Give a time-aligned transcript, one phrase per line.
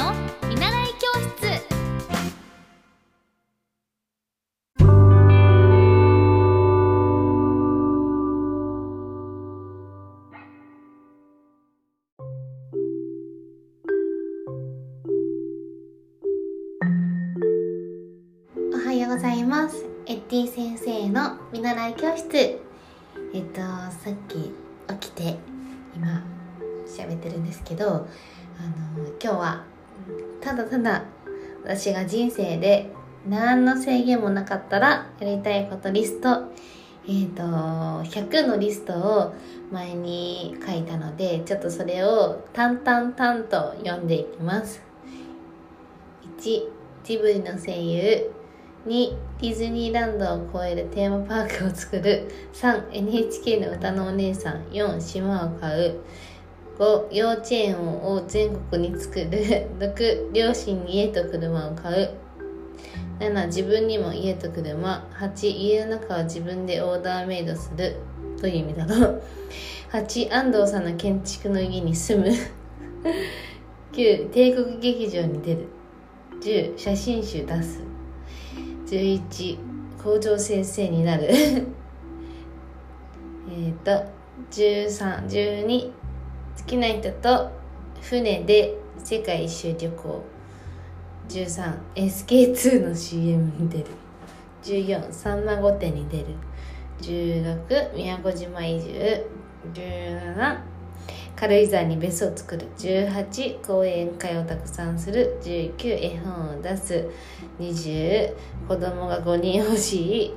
[0.00, 0.14] の
[0.48, 1.62] 見習い教室。
[18.72, 19.84] おはようございます。
[20.06, 22.34] エッティ先生の見習い教室。
[22.34, 22.58] え
[23.40, 24.50] っとさっき
[24.98, 25.36] 起きて
[25.94, 26.22] 今
[26.86, 28.06] 喋ってるんですけどあの
[29.22, 29.69] 今日は
[30.40, 31.04] ただただ
[31.64, 32.90] 私が人生で
[33.28, 36.50] 何の制限もなかったらやりたいことリスト
[37.08, 39.34] えっ、と100のリストを
[39.72, 44.82] 前に書いたのでちょっとそれを淡々々と読んでいきます。
[46.38, 46.68] 1
[47.04, 48.30] ジブリの声優
[48.86, 52.30] 2ディズニーランドを超えるテーマパークを作る。
[52.52, 54.64] 3NHK の歌のお姉さん。
[54.70, 56.00] 4島を買う。
[56.80, 59.28] 5幼稚園を全国に作る
[59.78, 62.10] 6両親に家と車を買う。
[63.18, 65.06] 7自分にも家と車。
[65.12, 67.96] 8家の中は自分でオーダーメイドする。
[68.40, 69.22] という意味だろう
[69.92, 72.28] 8安藤さんの建築の家に住む。
[73.92, 75.66] 9帝国劇場に出る。
[76.40, 77.82] 10写真集出す。
[78.86, 79.58] 11
[80.02, 81.28] 校長先生になる。
[81.30, 81.60] え
[83.68, 84.02] っと
[84.50, 85.99] 1312
[86.60, 87.50] 好きな人と
[88.02, 90.24] 船で世界一周旅行。
[91.28, 93.86] 13SK2 の CM に出る。
[94.62, 96.26] 14さんま御殿に出る。
[97.00, 99.26] 16宮古島移住。
[99.72, 100.60] 17
[101.34, 102.66] 軽井沢に別荘を作る。
[102.76, 105.40] 18講演会をたくさんする。
[105.42, 107.08] 19絵本を出す。
[107.58, 108.34] 20
[108.68, 110.34] 子供が5人欲しい。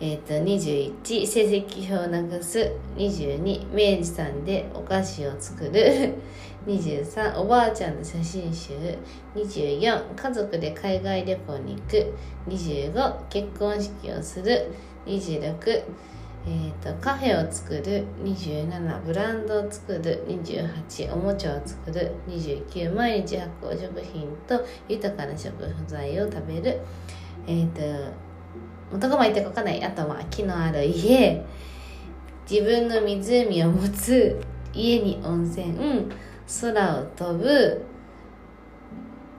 [0.00, 6.14] えー、と21成績表をなくす22明治さんでお菓子を作る
[6.66, 8.72] 23おばあちゃんの写真集
[9.36, 12.12] 24家族で海外旅行に行く
[12.48, 14.72] 25結婚式をする
[15.06, 15.84] 26
[16.46, 25.54] えーと、カフェを作る27ブランドを作る28おもちゃを作る29毎日発酵食品と豊かな食
[25.86, 26.80] 材を食べる。
[27.46, 28.33] えっ、ー、と
[28.94, 29.82] 男も言ってかかない。
[29.84, 31.44] あとは木のある家。
[32.48, 34.40] 自分の湖を持つ
[34.72, 35.74] 家に温泉。
[36.60, 37.84] 空を飛ぶ。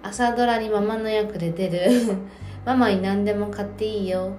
[0.03, 1.89] 朝ドラにママの役で出る。
[2.65, 4.33] ママに何でも買っていいよ。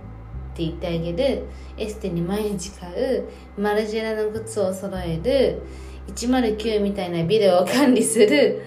[0.53, 1.45] って言ってあげる。
[1.79, 3.25] エステに毎日買う。
[3.57, 5.63] マルジェラの靴を揃える。
[6.15, 8.63] 109みたいなビデオを管理する。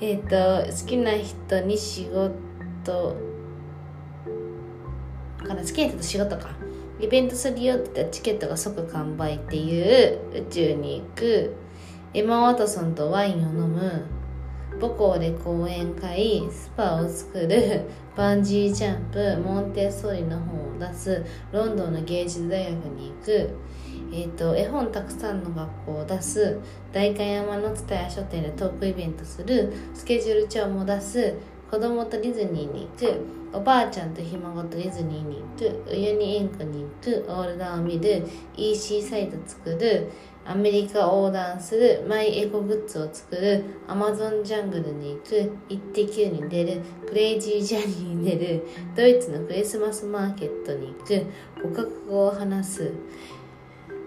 [0.00, 3.16] えっ、ー、と好きな人に仕事
[5.46, 6.50] から好きな人と仕事か。
[6.98, 11.54] イベントするよって言ったらチケットが即完売っていう宇宙に行く。
[12.14, 14.04] エマ・ワトソンとワインを飲む。
[14.80, 17.82] 母校で講演会スパを作る。
[18.16, 21.22] バンジージャンプモンテッソーリの本を出す。
[21.52, 23.50] ロンドンの芸術大学に行く、
[24.10, 26.58] えーと、絵本たくさんの学校を出す。
[26.92, 29.72] 代官山の蔦屋書店でトークイベントする。
[29.92, 31.34] スケジュール帳も出す。
[31.70, 33.20] 子供とディズニーに行く
[33.52, 38.24] おばあちゃんとひ孫とディズニーに行くウユニ塩湖に行くオールダーを見る
[38.56, 40.12] EC サイト作る
[40.44, 51.26] アメリカ横断するマイエコグッズを作るアマゾンジャングルに行くイッテ Q に出るクレイジージャーニーに出るドイツのクリスマスマーケットに行く
[51.62, 52.92] 語学語を話す。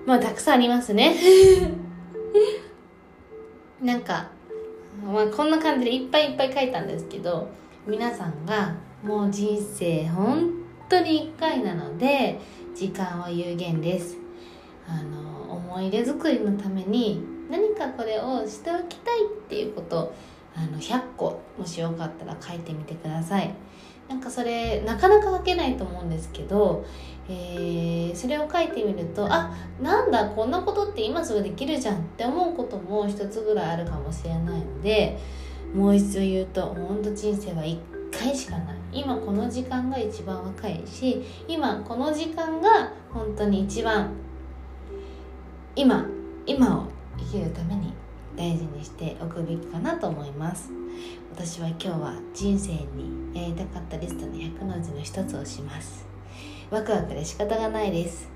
[0.05, 1.13] まあたくさんありますね。
[3.81, 4.29] なんか、
[5.05, 7.49] まあ、こんな感じでいっぱいいっぱい書いたんですけど
[7.87, 10.51] 皆さんがもう人生本
[10.89, 12.39] 当に1回なので
[12.75, 14.17] 時間は有限です。
[14.87, 20.13] あの思い出作りのために何かこれをしておきたいっていうこと
[20.55, 23.53] あの100個もしよかったら書いてみてください。
[24.09, 26.83] なんかそれなかなか書けないと思うんですけど、
[27.29, 35.19] えー、それを書いてみるとあなんだこんなことって今すぐできるじゃんって思うことも一つぐらいあるかもしれないので
[35.73, 37.79] もう一度言うと本当人生は1
[38.11, 38.79] 回しかない。
[38.91, 44.11] 今この時間が一番若いし今この時間が本当に一番
[45.75, 46.07] 今
[46.47, 47.93] 今を生きるために
[48.35, 50.69] 大事にしておくべきかなと思います。
[51.31, 56.05] 私は今日は人生にやりたかったリストの100のうちの一つをします。
[56.69, 58.29] ワクワクで仕方がないです。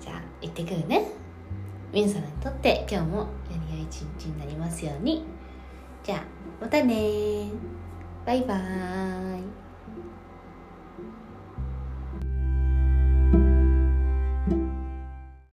[0.00, 1.12] じゃあ行ってくるね。
[1.92, 3.26] 皆さんにとって今日もよ
[3.70, 5.24] り良い一日になりますように。
[6.04, 6.22] じゃあ
[6.60, 7.48] またね
[8.26, 9.37] バイバーイ。